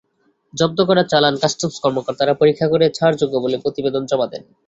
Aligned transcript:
জব্দ 0.53 0.79
করা 0.89 1.03
চালান 1.03 1.35
কাস্টমস 1.41 1.77
কর্মকর্তারা 1.83 2.33
পরীক্ষা 2.41 2.67
করে 2.67 2.85
ছাড়যোগ্য 2.89 3.35
বলে 3.43 3.57
প্রতিবেদন 3.63 4.03
জমা 4.05 4.27
দেন। 4.31 4.43